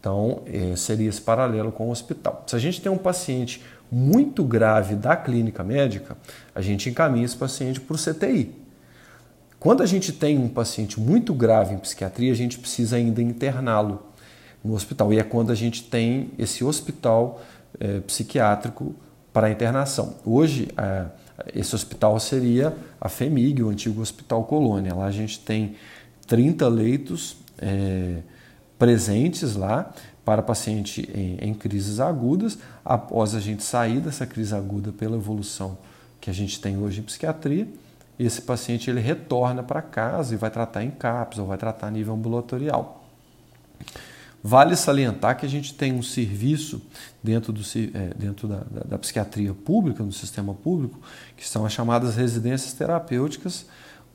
Então, 0.00 0.42
é, 0.46 0.74
seria 0.76 1.08
esse 1.08 1.20
paralelo 1.20 1.70
com 1.70 1.88
o 1.88 1.90
hospital. 1.90 2.42
Se 2.46 2.56
a 2.56 2.58
gente 2.58 2.80
tem 2.80 2.90
um 2.90 2.96
paciente 2.96 3.62
muito 3.92 4.42
grave 4.42 4.94
da 4.94 5.14
clínica 5.14 5.62
médica, 5.62 6.16
a 6.54 6.62
gente 6.62 6.88
encaminha 6.88 7.26
esse 7.26 7.36
paciente 7.36 7.78
para 7.80 7.94
o 7.94 7.98
CTI. 7.98 8.54
Quando 9.58 9.82
a 9.82 9.86
gente 9.86 10.10
tem 10.10 10.38
um 10.38 10.48
paciente 10.48 10.98
muito 10.98 11.34
grave 11.34 11.74
em 11.74 11.78
psiquiatria, 11.78 12.32
a 12.32 12.34
gente 12.34 12.58
precisa 12.58 12.96
ainda 12.96 13.20
interná-lo 13.20 14.02
no 14.64 14.74
hospital. 14.74 15.12
E 15.12 15.18
é 15.18 15.22
quando 15.22 15.52
a 15.52 15.54
gente 15.54 15.82
tem 15.82 16.30
esse 16.38 16.64
hospital 16.64 17.42
é, 17.78 18.00
psiquiátrico 18.00 18.94
para 19.34 19.50
internação. 19.50 20.14
Hoje, 20.24 20.68
é, 20.78 21.04
esse 21.54 21.74
hospital 21.74 22.18
seria 22.18 22.74
a 22.98 23.08
FEMIG, 23.10 23.62
o 23.62 23.68
antigo 23.68 24.00
Hospital 24.00 24.44
Colônia. 24.44 24.94
Lá 24.94 25.04
a 25.04 25.10
gente 25.10 25.40
tem 25.40 25.76
30 26.26 26.66
leitos. 26.68 27.36
É, 27.58 28.20
presentes 28.80 29.56
lá 29.56 29.92
para 30.24 30.40
paciente 30.40 31.06
em, 31.14 31.50
em 31.50 31.52
crises 31.52 32.00
agudas. 32.00 32.56
Após 32.82 33.34
a 33.34 33.40
gente 33.40 33.62
sair 33.62 34.00
dessa 34.00 34.26
crise 34.26 34.54
aguda 34.54 34.90
pela 34.90 35.16
evolução 35.16 35.76
que 36.18 36.30
a 36.30 36.32
gente 36.32 36.58
tem 36.58 36.78
hoje 36.78 37.00
em 37.00 37.02
psiquiatria, 37.02 37.68
esse 38.18 38.40
paciente 38.40 38.88
ele 38.88 39.00
retorna 39.00 39.62
para 39.62 39.82
casa 39.82 40.34
e 40.34 40.36
vai 40.36 40.50
tratar 40.50 40.82
em 40.82 40.92
ou 41.38 41.46
vai 41.46 41.58
tratar 41.58 41.88
a 41.88 41.90
nível 41.90 42.14
ambulatorial. 42.14 43.04
Vale 44.42 44.74
salientar 44.74 45.36
que 45.36 45.44
a 45.44 45.48
gente 45.48 45.74
tem 45.74 45.92
um 45.92 46.02
serviço 46.02 46.80
dentro, 47.22 47.52
do, 47.52 47.60
é, 47.60 48.14
dentro 48.16 48.48
da, 48.48 48.62
da, 48.70 48.80
da, 48.82 48.98
psiquiatria 48.98 49.52
pública, 49.52 50.02
no 50.02 50.12
sistema 50.12 50.54
público, 50.54 50.98
que 51.36 51.46
são 51.46 51.66
as 51.66 51.72
chamadas 51.74 52.16
residências 52.16 52.72
terapêuticas, 52.72 53.66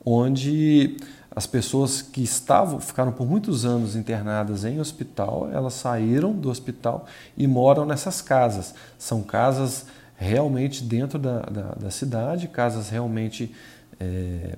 onde 0.06 0.96
as 1.34 1.46
pessoas 1.46 2.00
que 2.00 2.22
estavam, 2.22 2.80
ficaram 2.80 3.12
por 3.12 3.26
muitos 3.26 3.66
anos 3.66 3.96
internadas 3.96 4.64
em 4.64 4.80
hospital, 4.80 5.50
elas 5.52 5.74
saíram 5.74 6.32
do 6.32 6.48
hospital 6.48 7.04
e 7.36 7.46
moram 7.46 7.84
nessas 7.84 8.22
casas. 8.22 8.72
São 8.96 9.22
casas 9.22 9.86
realmente 10.16 10.82
dentro 10.82 11.18
da, 11.18 11.40
da, 11.40 11.74
da 11.74 11.90
cidade, 11.90 12.48
casas 12.48 12.88
realmente 12.88 13.54
é, 14.00 14.56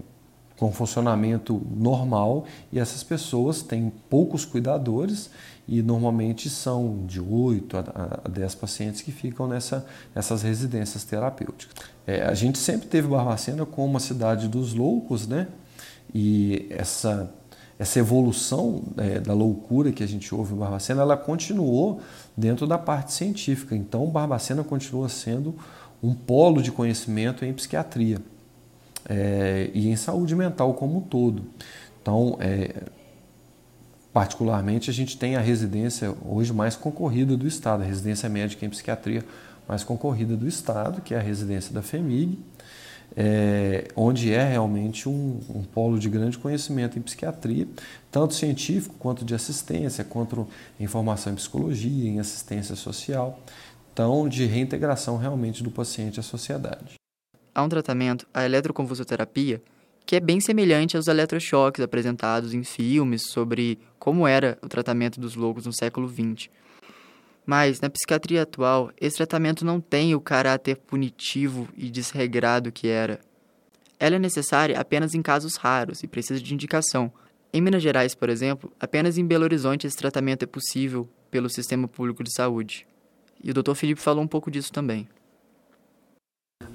com 0.57 0.71
funcionamento 0.71 1.61
normal 1.75 2.45
e 2.71 2.79
essas 2.79 3.03
pessoas 3.03 3.63
têm 3.63 3.93
poucos 4.11 4.45
cuidadores 4.45 5.31
e 5.69 5.83
normalmente 5.83 6.49
são 6.49 7.05
de 7.07 7.21
8 7.21 7.77
a 7.77 8.29
10 8.29 8.55
pacientes 8.55 9.03
que 9.03 9.13
ficam 9.13 9.47
nessa, 9.47 9.85
nessas 10.15 10.41
residências 10.41 11.05
terapêuticas. 11.05 11.77
É, 12.07 12.23
a 12.23 12.33
gente 12.33 12.57
sempre 12.57 12.89
teve 12.89 13.07
Barbacena 13.07 13.67
como 13.67 13.87
uma 13.87 14.01
cidade 14.01 14.49
dos 14.49 14.73
loucos, 14.73 15.29
né? 15.29 15.47
E 16.15 16.67
essa, 16.71 17.31
essa 17.79 17.99
evolução 17.99 18.83
é, 18.97 19.21
da 19.21 19.35
loucura 19.35 19.93
que 19.93 20.03
a 20.03 20.09
gente 20.09 20.35
ouve 20.35 20.55
em 20.55 20.57
Barbacena, 20.57 21.03
ela 21.03 21.19
continuou 21.19 22.01
dentro 22.35 22.67
da 22.67 22.79
parte 22.79 23.13
científica. 23.13 23.77
Então, 23.77 24.07
Barbacena 24.07 24.65
continua 24.65 25.11
sendo 25.11 25.55
um 26.03 26.15
polo 26.15 26.63
de 26.63 26.73
conhecimento 26.73 27.45
em 27.45 27.53
psiquiatria 27.53 28.19
é, 29.07 29.71
e 29.75 29.91
em 29.91 29.97
saúde 29.97 30.35
mental 30.35 30.73
como 30.73 30.97
um 30.97 31.01
todo. 31.03 31.43
Então, 32.01 32.39
é, 32.41 32.85
particularmente, 34.19 34.91
a 34.91 34.93
gente 34.93 35.17
tem 35.17 35.37
a 35.37 35.41
residência 35.41 36.13
hoje 36.27 36.53
mais 36.53 36.75
concorrida 36.75 37.37
do 37.37 37.47
Estado, 37.47 37.85
a 37.85 37.87
residência 37.87 38.29
médica 38.29 38.67
em 38.67 38.69
psiquiatria 38.69 39.25
mais 39.69 39.85
concorrida 39.85 40.37
do 40.37 40.49
Estado, 40.49 41.01
que 41.01 41.15
é 41.15 41.19
a 41.19 41.23
residência 41.23 41.73
da 41.73 41.83
FEMIG, 41.83 42.37
é, 43.17 43.87
onde 43.95 44.33
é 44.33 44.43
realmente 44.43 45.09
um, 45.09 45.39
um, 45.55 45.63
polo 45.63 46.01
de 46.01 46.11
grande 46.11 46.37
conhecimento 46.37 46.99
em 46.99 47.03
psiquiatria, 47.03 47.69
tanto 48.11 48.35
científico 48.35 48.97
quanto 48.99 49.25
de 49.25 49.37
assistência, 49.37 50.03
quanto 50.03 50.49
em 50.81 50.89
formação 50.89 51.33
em 51.33 51.37
psicologia, 51.37 52.11
em 52.11 52.19
assistência 52.19 52.75
social, 52.75 53.39
então 53.93 54.29
de 54.29 54.47
reintegração 54.47 55.17
realmente 55.17 55.63
do 55.63 55.71
paciente 55.71 56.19
à 56.19 56.25
sociedade. 56.25 56.95
Há 57.55 57.63
um 57.63 57.69
tratamento, 57.69 58.27
a 58.35 58.45
eletroconvulsoterapia, 58.45 59.63
que 60.09 60.17
é 60.17 60.21
bem 60.21 60.41
semelhante 60.41 60.97
aos 60.97 61.07
eletrochoques 61.07 61.85
apresentados 61.85 62.55
em 62.55 62.65
filmes 62.65 63.29
sobre 63.29 63.79
como 63.99 64.27
era 64.27 64.57
o 64.63 64.67
tratamento 64.67 65.21
dos 65.21 65.35
loucos 65.35 65.67
no 65.67 65.73
século 65.75 66.09
XX. 66.09 66.49
Mas, 67.45 67.79
na 67.83 67.91
psiquiatria 67.91 68.41
atual, 68.41 68.91
esse 68.99 69.19
tratamento 69.19 69.67
não 69.67 69.83
tem 69.83 70.15
o 70.15 70.21
caráter 70.21 70.79
punitivo 70.79 71.69
e 71.77 71.91
desregrado 71.91 72.73
que 72.73 72.89
era. 72.89 73.21
Ela 74.01 74.17
é 74.17 74.19
necessária 74.19 74.81
apenas 74.81 75.13
em 75.13 75.21
casos 75.21 75.57
raros 75.57 76.03
e 76.03 76.09
precisa 76.09 76.41
de 76.41 76.55
indicação. 76.55 77.13
Em 77.53 77.61
Minas 77.61 77.83
Gerais, 77.83 78.15
por 78.15 78.31
exemplo, 78.31 78.73
apenas 78.81 79.19
em 79.19 79.27
Belo 79.27 79.45
Horizonte 79.45 79.87
esse 79.87 79.97
tratamento 79.99 80.43
é 80.43 80.47
possível 80.47 81.07
pelo 81.31 81.51
sistema 81.51 81.87
público 81.87 82.25
de 82.25 82.33
saúde. 82.33 82.87
E 83.45 83.51
o 83.51 83.55
Dr. 83.55 83.75
Felipe 83.75 84.01
falou 84.01 84.25
um 84.25 84.29
pouco 84.29 84.51
disso 84.51 84.73
também. 84.73 85.07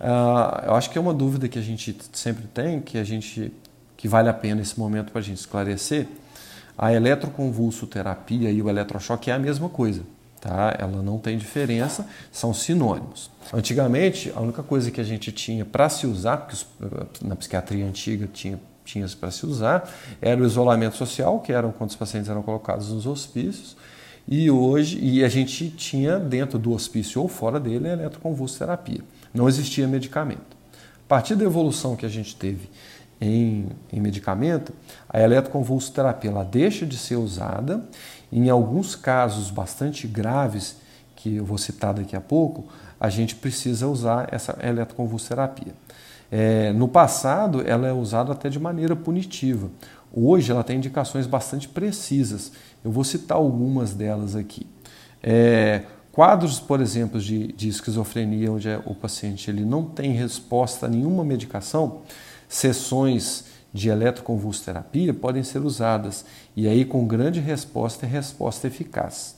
Uh, 0.04 0.66
eu 0.66 0.76
acho 0.76 0.90
que 0.90 0.98
é 0.98 1.02
uma 1.02 1.14
dúvida 1.14 1.48
que 1.48 1.58
a 1.58 1.62
gente 1.62 1.96
sempre 2.12 2.46
tem, 2.48 2.82
que 2.82 2.98
a 2.98 3.04
gente 3.04 3.54
que 3.96 4.08
vale 4.08 4.28
a 4.28 4.34
pena 4.34 4.62
esse 4.62 4.78
momento 4.78 5.12
para 5.12 5.20
a 5.20 5.24
gente 5.24 5.38
esclarecer. 5.38 6.08
A 6.78 6.92
eletroconvulsoterapia 6.92 8.52
e 8.52 8.62
o 8.62 8.70
eletrochoque 8.70 9.32
é 9.32 9.34
a 9.34 9.40
mesma 9.40 9.70
coisa. 9.70 10.02
Tá? 10.42 10.76
Ela 10.78 11.02
não 11.02 11.18
tem 11.18 11.38
diferença, 11.38 12.06
são 12.30 12.54
sinônimos. 12.54 13.32
Antigamente, 13.54 14.30
a 14.36 14.42
única 14.42 14.62
coisa 14.62 14.92
que 14.92 15.00
a 15.00 15.04
gente 15.04 15.32
tinha 15.32 15.64
para 15.64 15.88
se 15.88 16.06
usar, 16.06 16.38
porque 16.38 16.58
na 17.22 17.36
psiquiatria 17.36 17.86
antiga 17.86 18.28
tinha 18.28 18.60
tinha 18.84 19.08
para 19.18 19.32
se 19.32 19.46
usar, 19.46 19.90
era 20.22 20.42
o 20.42 20.46
isolamento 20.46 20.98
social, 20.98 21.40
que 21.40 21.54
eram 21.54 21.72
quando 21.72 21.92
os 21.92 21.96
pacientes 21.96 22.30
eram 22.30 22.44
colocados 22.44 22.92
nos 22.92 23.06
hospícios, 23.06 23.78
e 24.28 24.52
hoje 24.52 25.00
e 25.02 25.24
a 25.24 25.30
gente 25.30 25.70
tinha 25.70 26.20
dentro 26.20 26.60
do 26.60 26.74
hospício 26.74 27.22
ou 27.22 27.30
fora 27.30 27.62
dele 27.62 27.88
a 27.88 27.94
eletroconvulsoterapia. 27.94 29.00
Não 29.34 29.48
existia 29.48 29.88
medicamento. 29.88 30.56
A 31.06 31.08
partir 31.08 31.36
da 31.36 31.44
evolução 31.44 31.96
que 31.96 32.06
a 32.06 32.10
gente 32.10 32.36
teve 32.36 32.70
em, 33.20 33.68
em 33.92 34.00
medicamento, 34.00 34.74
a 35.10 35.22
eletroconvulsoterapia 35.22 36.32
ela 36.32 36.44
deixa 36.44 36.86
de 36.86 36.98
ser 36.98 37.16
usada. 37.16 37.84
Em 38.32 38.50
alguns 38.50 38.96
casos 38.96 39.50
bastante 39.50 40.08
graves, 40.08 40.78
que 41.16 41.36
eu 41.36 41.46
vou 41.46 41.58
citar 41.58 41.94
daqui 41.94 42.16
a 42.16 42.22
pouco, 42.22 42.66
a 43.00 43.10
gente 43.10 43.36
precisa 43.36 43.88
usar 43.88 44.28
essa 44.32 44.58
eletroconvulsoterapia. 44.62 45.74
É, 46.32 46.74
no 46.74 46.88
passado, 46.88 47.62
ela 47.66 47.88
é 47.88 47.94
usada 47.94 48.32
até 48.32 48.50
de 48.50 48.60
maneira 48.60 48.96
punitiva. 48.96 49.70
Hoje, 50.12 50.52
ela 50.52 50.64
tem 50.64 50.78
indicações 50.78 51.28
bastante 51.28 51.68
precisas. 51.68 52.52
Eu 52.84 52.92
vou 52.92 53.04
citar 53.04 53.38
algumas 53.38 53.94
delas 53.94 54.36
aqui. 54.36 54.68
É, 55.22 55.84
quadros, 56.14 56.60
por 56.60 56.80
exemplo, 56.80 57.20
de, 57.20 57.52
de 57.52 57.68
esquizofrenia, 57.68 58.52
onde 58.52 58.70
é, 58.70 58.80
o 58.86 58.96
paciente 58.96 59.50
ele 59.50 59.66
não 59.66 59.84
tem 59.84 60.14
resposta 60.14 60.86
a 60.86 60.90
nenhuma 60.90 61.26
medicação, 61.26 62.04
sessões 62.48 63.46
de 63.74 63.90
eletroconvulsoterapia 63.90 65.14
podem 65.14 65.42
ser 65.42 65.64
usadas 65.64 66.24
e 66.56 66.68
aí 66.68 66.86
com 66.86 67.08
grande 67.08 67.40
resposta 67.40 68.06
e 68.06 68.10
resposta 68.10 68.68
eficaz. 68.68 69.36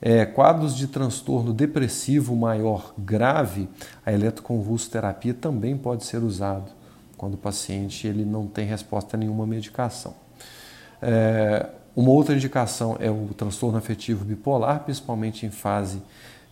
É, 0.00 0.26
quadros 0.26 0.76
de 0.76 0.88
transtorno 0.88 1.52
depressivo 1.52 2.34
maior 2.34 2.92
grave, 2.98 3.68
a 4.04 4.12
eletroconvulsoterapia 4.12 5.32
também 5.32 5.76
pode 5.76 6.04
ser 6.04 6.24
usado 6.24 6.72
quando 7.16 7.34
o 7.34 7.38
paciente 7.38 8.08
ele 8.08 8.24
não 8.24 8.48
tem 8.48 8.66
resposta 8.66 9.16
a 9.16 9.20
nenhuma 9.20 9.46
medicação. 9.46 10.12
É, 11.00 11.68
uma 11.94 12.10
outra 12.10 12.34
indicação 12.34 12.96
é 12.98 13.10
o 13.10 13.28
transtorno 13.36 13.76
afetivo 13.76 14.24
bipolar, 14.24 14.80
principalmente 14.80 15.44
em 15.44 15.50
fase 15.50 16.02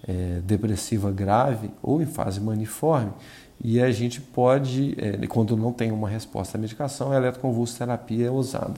é, 0.06 0.40
depressiva 0.44 1.11
grave 1.11 1.70
ou 1.82 2.02
em 2.02 2.06
fase 2.06 2.40
maniforme, 2.40 3.12
e 3.62 3.80
a 3.80 3.90
gente 3.90 4.20
pode, 4.20 4.94
é, 4.99 5.26
quando 5.26 5.56
não 5.56 5.73
tem 5.73 5.90
uma 5.90 6.09
resposta 6.09 6.56
à 6.56 6.61
medicação, 6.61 7.12
a 7.12 7.16
eletroconvulsoterapia 7.16 8.26
é 8.26 8.30
usada. 8.30 8.75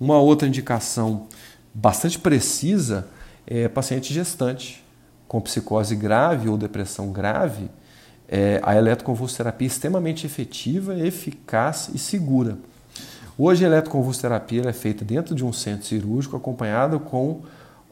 Uma 0.00 0.18
outra 0.18 0.48
indicação 0.48 1.26
bastante 1.72 2.18
precisa 2.18 3.08
é, 3.46 3.68
paciente 3.68 4.12
gestante 4.12 4.84
com 5.28 5.40
psicose 5.40 5.94
grave 5.96 6.48
ou 6.48 6.56
depressão 6.56 7.12
grave, 7.12 7.68
é, 8.28 8.60
a 8.62 8.74
eletroconvulsoterapia 8.76 9.66
é 9.66 9.68
extremamente 9.68 10.26
efetiva, 10.26 10.98
eficaz 10.98 11.90
e 11.92 11.98
segura. 11.98 12.58
Hoje 13.36 13.64
a 13.64 13.68
eletroconvulsoterapia 13.68 14.62
é 14.68 14.72
feita 14.72 15.04
dentro 15.04 15.34
de 15.34 15.44
um 15.44 15.52
centro 15.52 15.84
cirúrgico 15.84 16.36
acompanhado 16.36 17.00
com 17.00 17.42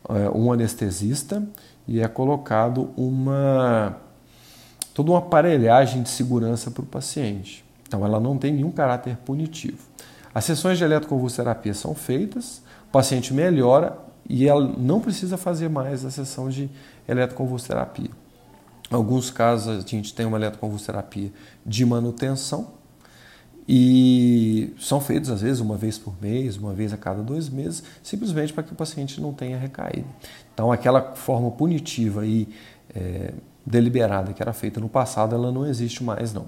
é, 0.09 0.31
um 0.31 0.53
anestesista 0.53 1.43
e 1.87 2.01
é 2.01 2.07
colocado 2.07 2.91
uma 2.97 3.97
toda 4.95 5.11
uma 5.11 5.19
aparelhagem 5.19 6.01
de 6.01 6.11
segurança 6.11 6.71
para 6.71 6.83
o 6.83 6.87
paciente. 6.87 7.65
Então 7.89 8.05
ela 8.05 8.21
não 8.21 8.39
tem 8.39 8.53
nenhum 8.53 8.71
caráter 8.71 9.17
punitivo. 9.17 9.79
As 10.33 10.45
sessões 10.45 10.79
de 10.79 10.85
eletroconvulsoterapia 10.85 11.75
são 11.75 11.93
feitas, 11.93 12.63
o 12.89 12.93
paciente 12.93 13.35
melhora 13.35 13.99
e 14.29 14.47
ela 14.47 14.73
não 14.79 15.01
precisa 15.01 15.37
fazer 15.37 15.69
mais 15.69 16.05
a 16.05 16.11
sessão 16.11 16.49
de 16.49 16.71
eletroconvulsoterapia. 17.09 18.11
Em 18.89 18.95
alguns 18.95 19.29
casos 19.29 19.85
a 19.85 19.89
gente 19.89 20.15
tem 20.15 20.25
uma 20.25 20.39
eletroconvulsoterapia 20.39 21.33
de 21.67 21.85
manutenção 21.85 22.81
e 23.69 24.73
são 24.79 25.01
feitos 25.01 25.31
às 25.31 25.43
vezes 25.43 25.61
uma 25.61 25.77
vez 25.77 25.99
por 25.99 26.15
mês, 26.21 26.57
uma 26.57 26.73
vez 26.73 26.93
a 26.93 26.97
cada 26.97 27.23
dois 27.23 27.49
meses, 27.49 27.83
simplesmente 28.03 28.53
para 28.53 28.63
que 28.63 28.73
o 28.73 28.77
paciente 28.77 29.21
não 29.21 29.33
tenha 29.33 29.59
recaído. 29.59 30.09
Então 30.53 30.73
aquela 30.73 31.15
forma 31.15 31.51
punitiva 31.51 32.27
e 32.27 32.49
é, 32.95 33.33
deliberada 33.65 34.33
que 34.33 34.43
era 34.43 34.53
feita 34.53 34.81
no 34.81 34.89
passado, 34.89 35.35
ela 35.35 35.53
não 35.53 35.67
existe 35.67 36.03
mais 36.03 36.33
não. 36.33 36.47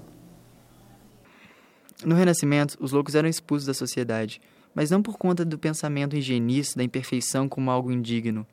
No 2.03 2.15
Renascimento, 2.15 2.77
os 2.81 2.91
loucos 2.91 3.15
eram 3.15 3.29
expulsos 3.29 3.65
da 3.65 3.73
sociedade 3.73 4.41
mas 4.75 4.91
não 4.91 5.01
por 5.01 5.17
conta 5.17 5.45
do 5.45 5.57
pensamento 5.57 6.17
higienista 6.17 6.77
da 6.77 6.83
imperfeição 6.83 7.47
como 7.47 7.71
algo 7.71 7.89
indigno, 7.89 8.45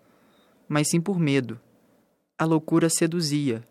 mas 0.68 0.88
sim 0.88 1.00
por 1.00 1.18
medo. 1.18 1.60
A 2.38 2.44
loucura 2.44 2.88
seduzia, 2.88 3.64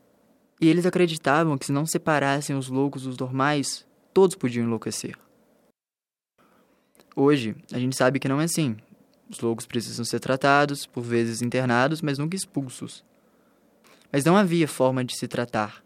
e 0.60 0.68
eles 0.68 0.86
acreditavam 0.86 1.58
que 1.58 1.66
se 1.66 1.72
não 1.72 1.86
separassem 1.86 2.56
os 2.56 2.68
loucos 2.68 3.04
dos 3.04 3.18
normais, 3.18 3.86
todos 4.14 4.36
podiam 4.36 4.66
enlouquecer. 4.66 5.18
Hoje, 7.16 7.56
a 7.72 7.80
gente 7.80 7.96
sabe 7.96 8.20
que 8.20 8.30
não 8.30 8.40
é 8.40 8.46
assim. 8.46 8.78
Os 9.30 9.40
loucos 9.40 9.66
precisam 9.66 10.06
ser 10.06 10.20
tratados, 10.20 10.86
por 10.86 11.02
vezes 11.02 11.42
internados, 11.42 12.02
mas 12.02 12.18
nunca 12.18 12.36
expulsos. 12.36 13.04
Mas 14.12 14.26
não 14.26 14.36
havia 14.36 14.68
forma 14.68 15.04
de 15.04 15.18
se 15.18 15.28
tratar. 15.28 15.84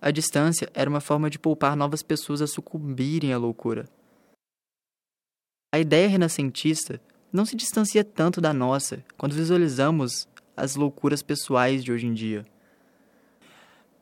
A 0.00 0.10
distância 0.10 0.70
era 0.74 0.88
uma 0.88 1.00
forma 1.00 1.28
de 1.28 1.38
poupar 1.38 1.76
novas 1.76 2.02
pessoas 2.02 2.40
a 2.40 2.46
sucumbirem 2.46 3.32
à 3.32 3.38
loucura. 3.38 3.88
A 5.74 5.78
ideia 5.78 6.08
renascentista 6.08 7.00
não 7.32 7.44
se 7.44 7.56
distancia 7.56 8.04
tanto 8.04 8.40
da 8.40 8.52
nossa 8.52 9.04
quando 9.18 9.34
visualizamos 9.34 10.28
as 10.56 10.76
loucuras 10.76 11.22
pessoais 11.22 11.84
de 11.84 11.92
hoje 11.92 12.06
em 12.06 12.14
dia. 12.14 12.46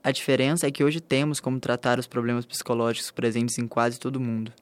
A 0.05 0.13
diferença 0.13 0.67
é 0.67 0.71
que 0.71 0.85
hoje 0.85 1.01
temos 1.01 1.41
como 1.41 1.59
tratar 1.59 1.99
os 1.99 2.07
problemas 2.07 2.45
psicológicos 2.45 3.11
presentes 3.11 3.57
em 3.57 3.67
quase 3.67 3.99
todo 3.99 4.21
mundo. 4.21 4.53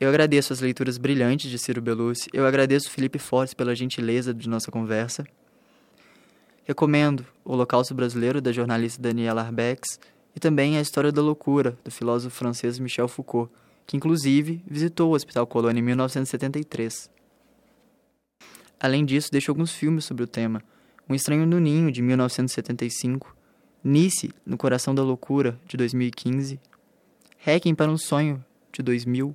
Eu 0.00 0.08
agradeço 0.08 0.50
as 0.50 0.60
leituras 0.60 0.96
brilhantes 0.96 1.50
de 1.50 1.58
Ciro 1.58 1.82
Belucci, 1.82 2.30
eu 2.32 2.46
agradeço 2.46 2.90
Felipe 2.90 3.18
Fortes 3.18 3.52
pela 3.52 3.76
gentileza 3.76 4.32
de 4.32 4.48
nossa 4.48 4.70
conversa. 4.70 5.26
Recomendo 6.64 7.26
O 7.44 7.52
Holocausto 7.52 7.94
Brasileiro, 7.94 8.40
da 8.40 8.50
jornalista 8.50 9.02
Daniela 9.02 9.42
Arbex, 9.42 10.00
e 10.34 10.40
também 10.40 10.78
A 10.78 10.80
História 10.80 11.12
da 11.12 11.20
Loucura, 11.20 11.76
do 11.84 11.90
filósofo 11.90 12.34
francês 12.34 12.78
Michel 12.78 13.08
Foucault, 13.08 13.52
que 13.86 13.94
inclusive 13.94 14.64
visitou 14.66 15.10
o 15.10 15.14
Hospital 15.14 15.46
Colônia 15.46 15.80
em 15.80 15.84
1973. 15.84 17.10
Além 18.80 19.04
disso, 19.04 19.30
deixou 19.30 19.52
alguns 19.52 19.72
filmes 19.72 20.06
sobre 20.06 20.24
o 20.24 20.26
tema. 20.26 20.62
Um 21.08 21.14
Estranho 21.14 21.46
no 21.46 21.58
Ninho, 21.58 21.90
de 21.90 22.02
1975, 22.02 23.34
Nice, 23.82 24.30
No 24.44 24.58
Coração 24.58 24.94
da 24.94 25.02
Loucura, 25.02 25.58
de 25.66 25.74
2015, 25.74 26.60
Hacking 27.46 27.74
para 27.74 27.90
um 27.90 27.96
Sonho, 27.96 28.44
de 28.70 28.82
2000, 28.82 29.34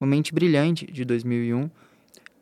Uma 0.00 0.10
Mente 0.10 0.34
Brilhante, 0.34 0.84
de 0.84 1.04
2001, 1.04 1.70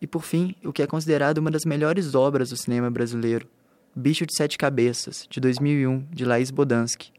e 0.01 0.07
por 0.07 0.23
fim, 0.23 0.55
o 0.65 0.73
que 0.73 0.83
é 0.83 0.87
considerado 0.87 1.39
uma 1.39 1.51
das 1.51 1.67
melhores 1.67 2.15
obras 2.15 2.49
do 2.49 2.57
cinema 2.57 2.91
brasileiro, 2.91 3.47
Bicho 3.95 4.25
de 4.25 4.35
Sete 4.35 4.57
Cabeças, 4.57 5.27
de 5.29 5.39
2001, 5.39 6.07
de 6.11 6.25
Laís 6.25 6.51
Bodansky. 6.51 7.13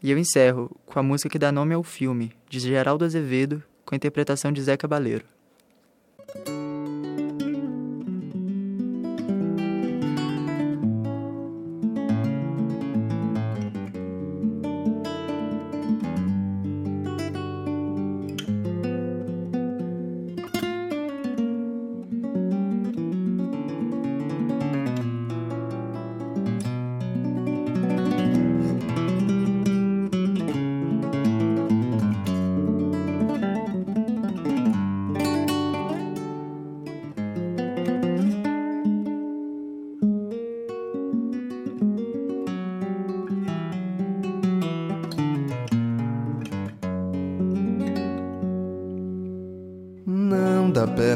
E 0.00 0.08
eu 0.08 0.16
encerro 0.16 0.70
com 0.86 1.00
a 1.00 1.02
música 1.02 1.28
que 1.28 1.38
dá 1.38 1.50
nome 1.50 1.74
ao 1.74 1.82
filme, 1.82 2.32
de 2.48 2.60
Geraldo 2.60 3.04
Azevedo, 3.04 3.60
com 3.84 3.92
a 3.92 3.96
interpretação 3.96 4.52
de 4.52 4.62
Zé 4.62 4.76
Cabaleiro. 4.76 5.24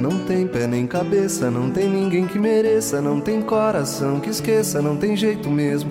Não 0.00 0.24
tem 0.24 0.46
pé 0.46 0.66
nem 0.66 0.86
cabeça, 0.86 1.50
não 1.50 1.70
tem 1.70 1.86
ninguém 1.86 2.26
que 2.26 2.38
mereça, 2.38 3.02
não 3.02 3.20
tem 3.20 3.42
coração 3.42 4.18
que 4.18 4.30
esqueça, 4.30 4.80
não 4.80 4.96
tem 4.96 5.14
jeito 5.14 5.50
mesmo. 5.50 5.90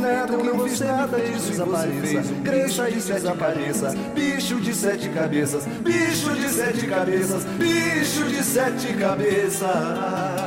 nada, 0.00 0.32
eu 0.32 0.44
não 0.44 0.58
fiz 0.66 0.80
nada 0.80 1.20
disso 1.20 1.50
desapareça, 1.50 2.34
cresça 2.44 2.90
e 2.90 2.94
desapareça. 2.94 3.94
Bicho 4.14 4.60
de 4.60 4.74
sete 4.74 5.08
cabeças, 5.10 5.66
bicho 5.66 6.34
de 6.34 6.48
sete 6.48 6.86
cabeças, 6.86 7.44
bicho 7.58 8.24
de 8.24 8.42
sete 8.42 8.94
cabeças. 8.94 10.39